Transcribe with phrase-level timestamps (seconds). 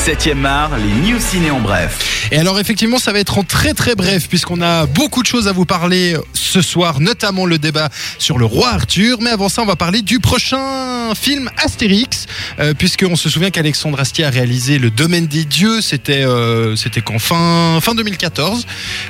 [0.00, 2.28] 7e art, les news ciné en bref.
[2.32, 5.46] Et alors effectivement, ça va être en très très bref puisqu'on a beaucoup de choses
[5.46, 9.18] à vous parler ce soir, notamment le débat sur le roi Arthur.
[9.20, 12.26] Mais avant ça, on va parler du prochain film Astérix,
[12.60, 15.82] euh, puisqu'on se souvient qu'Alexandre Astier a réalisé Le Domaine des Dieux.
[15.82, 18.66] C'était euh, c'était qu'en fin fin 2014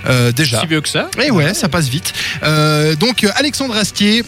[0.07, 0.61] euh, déjà.
[0.61, 1.09] Si vieux que ça.
[1.22, 2.12] Et ouais, ça passe vite.
[2.43, 4.25] Euh, donc euh, Alexandre Astier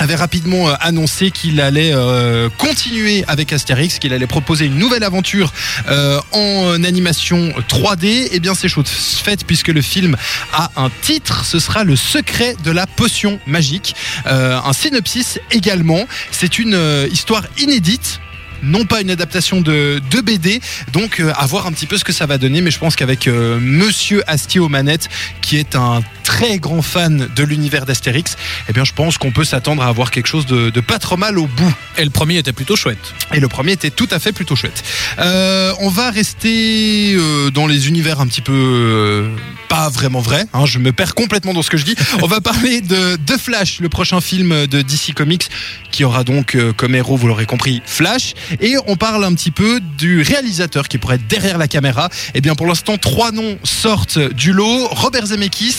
[0.00, 5.04] avait rapidement euh, annoncé qu'il allait euh, continuer avec Astérix, qu'il allait proposer une nouvelle
[5.04, 5.52] aventure
[5.88, 8.28] euh, en animation 3D.
[8.32, 10.16] Eh bien, c'est chose faite puisque le film
[10.54, 11.44] a un titre.
[11.44, 13.94] Ce sera Le secret de la potion magique.
[14.24, 16.06] Un synopsis également.
[16.30, 16.78] C'est une
[17.10, 18.20] histoire inédite
[18.62, 20.60] non pas une adaptation de, de BD.
[20.92, 22.60] Donc euh, à voir un petit peu ce que ça va donner.
[22.60, 25.08] Mais je pense qu'avec euh, Monsieur Astier aux manettes,
[25.40, 28.36] qui est un très grand fan de l'univers d'Astérix,
[28.68, 31.16] eh bien je pense qu'on peut s'attendre à avoir quelque chose de, de pas trop
[31.16, 31.74] mal au bout.
[31.98, 33.14] Et le premier était plutôt chouette.
[33.34, 34.82] Et le premier était tout à fait plutôt chouette.
[35.18, 39.28] Euh, on va rester euh, dans les univers un petit peu euh,
[39.70, 40.44] pas vraiment vrais.
[40.52, 41.94] hein, je me perds complètement dans ce que je dis.
[42.22, 45.48] On va parler de, de Flash, le prochain film de DC Comics,
[45.92, 48.34] qui aura donc euh, comme héros, vous l'aurez compris, Flash.
[48.60, 52.10] Et on parle un petit peu du réalisateur qui pourrait être derrière la caméra.
[52.34, 55.76] Et bien pour l'instant, trois noms sortent du lot Robert Zemeckis,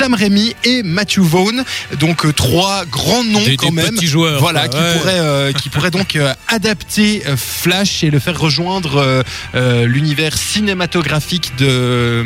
[0.00, 1.62] Sam Raimi et Matthew Vaughn.
[1.98, 3.94] Donc euh, trois grands noms Des- quand des même.
[3.94, 4.94] petits joueurs, Voilà, quoi, qui ouais.
[4.98, 9.22] pourraient euh, qui pourrait donc euh, adapter Flash et le faire rejoindre
[9.54, 12.24] euh, l'univers cinématographique de,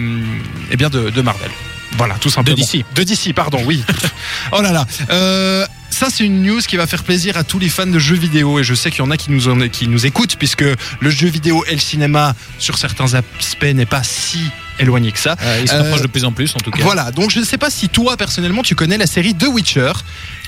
[0.71, 1.51] eh bien de, de Marvel.
[1.97, 2.57] Voilà, tout simplement.
[2.57, 2.85] DC.
[2.95, 3.83] De DC, pardon, oui.
[4.53, 4.87] oh là là.
[5.11, 8.17] Euh, ça, c'est une news qui va faire plaisir à tous les fans de jeux
[8.17, 10.65] vidéo et je sais qu'il y en a qui nous, en- qui nous écoutent puisque
[11.01, 14.39] le jeu vidéo et le cinéma, sur certains aspects, n'est pas si
[14.79, 15.37] éloigné que ça.
[15.63, 16.83] il se Euh, rapproche de plus en plus, en tout cas.
[16.83, 19.93] Voilà, donc je ne sais pas si toi, personnellement, tu connais la série The Witcher.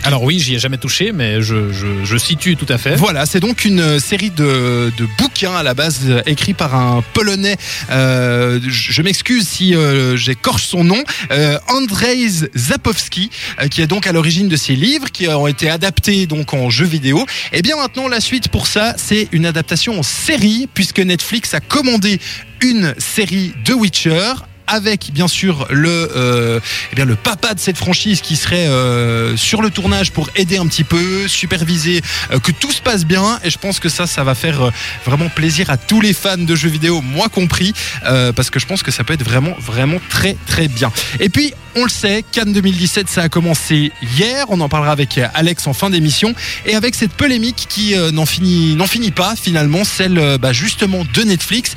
[0.04, 2.96] Alors oui, j'y ai jamais touché, mais je, je, je situe tout à fait.
[2.96, 6.74] Voilà, c'est donc une euh, série de, de bouquins à la base euh, écrits par
[6.74, 7.56] un Polonais.
[7.90, 13.30] euh, je m'excuse si euh, j'écorche son nom, euh, Andrzej Zapowski,
[13.70, 16.84] qui est donc à l'origine de ces livres qui ont été adaptés donc en jeux
[16.86, 17.24] vidéo.
[17.52, 21.60] Et bien maintenant, la suite pour ça, c'est une adaptation en série puisque Netflix a
[21.60, 22.20] commandé
[22.60, 24.32] une série de Witcher
[24.66, 26.60] avec bien sûr le euh,
[26.92, 30.58] eh bien le papa de cette franchise qui serait euh, sur le tournage pour aider
[30.58, 34.06] un petit peu, superviser euh, que tout se passe bien et je pense que ça
[34.06, 34.70] ça va faire euh,
[35.04, 37.72] vraiment plaisir à tous les fans de jeux vidéo, moi compris
[38.04, 40.92] euh, parce que je pense que ça peut être vraiment vraiment très très bien.
[41.20, 45.20] Et puis on le sait, Cannes 2017 ça a commencé hier, on en parlera avec
[45.34, 46.34] Alex en fin d'émission
[46.64, 51.22] et avec cette polémique qui euh, n'en finit finit pas finalement celle bah, justement de
[51.22, 51.72] Netflix.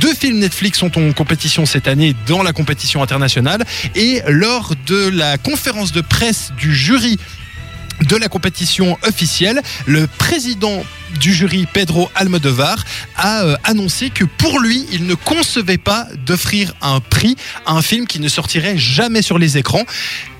[0.00, 3.64] Deux films Netflix sont en compétition cette année dans la compétition internationale.
[3.94, 7.18] Et lors de la conférence de presse du jury
[8.08, 10.84] de la compétition officielle, le président
[11.20, 12.84] du jury, Pedro Almodovar,
[13.16, 17.82] a euh, annoncé que pour lui, il ne concevait pas d'offrir un prix à un
[17.82, 19.84] film qui ne sortirait jamais sur les écrans.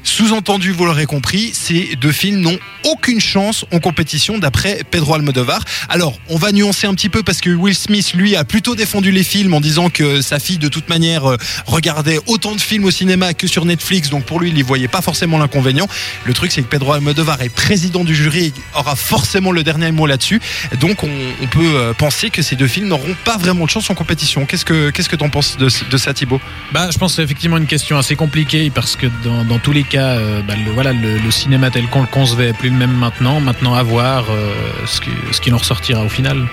[0.07, 5.65] Sous-entendu, vous l'aurez compris, ces deux films n'ont aucune chance en compétition d'après Pedro Almodovar.
[5.89, 9.11] Alors, on va nuancer un petit peu parce que Will Smith, lui, a plutôt défendu
[9.11, 12.85] les films en disant que sa fille, de toute manière, euh, regardait autant de films
[12.85, 15.89] au cinéma que sur Netflix, donc pour lui, il n'y voyait pas forcément l'inconvénient.
[16.27, 19.91] Le truc, c'est que Pedro Almodovar est président du jury et aura forcément le dernier
[19.91, 20.41] mot là-dessus.
[20.81, 21.11] Donc, on,
[21.43, 24.47] on peut euh, penser que ces deux films n'auront pas vraiment de chance en compétition.
[24.47, 26.41] Qu'est-ce que qu'est-ce que t'en penses de, de ça, Thibaut?
[26.73, 29.73] Bah, je pense que c'est effectivement une question assez compliquée parce que dans, dans tous
[29.73, 32.71] les cas, euh, bah, le, voilà, le, le cinéma tel qu'on le concevait est plus
[32.71, 33.41] le même maintenant.
[33.41, 34.53] Maintenant, à voir euh,
[34.87, 36.47] ce qui- ce qu'il en ressortira au final.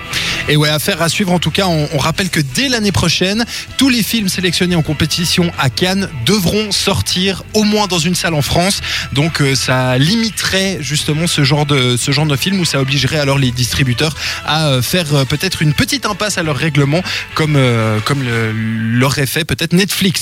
[0.48, 1.66] Et ouais, affaire à suivre en tout cas.
[1.66, 3.44] On, on rappelle que dès l'année prochaine,
[3.76, 8.34] tous les films sélectionnés en compétition à Cannes devront sortir au moins dans une salle
[8.34, 8.80] en France.
[9.12, 13.18] Donc euh, ça limiterait justement ce genre de ce genre de film où ça obligerait
[13.18, 13.91] alors les distributeurs
[14.44, 17.02] à euh, faire euh, peut-être une petite impasse à leur règlement
[17.34, 20.20] comme euh, comme l'aurait fait peut-être Netflix.